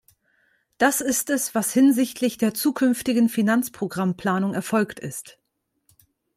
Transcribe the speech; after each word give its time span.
Das 0.79 0.99
ist 0.99 1.29
es, 1.29 1.53
was 1.53 1.71
hinsichtlich 1.73 2.39
der 2.39 2.55
zukünftigen 2.55 3.29
Finanzprogrammplanung 3.29 4.55
erfolgt 4.55 4.99
ist. 4.99 5.37